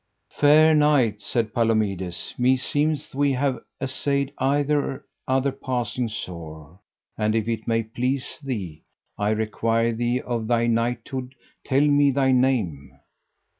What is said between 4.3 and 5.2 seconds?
either